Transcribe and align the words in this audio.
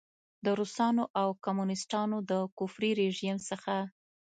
د 0.45 0.47
روسانو 0.59 1.03
او 1.21 1.27
کمونیسټانو 1.45 2.17
د 2.29 2.31
کفري 2.57 2.91
رژیم 3.01 3.37
څخه. 3.49 3.75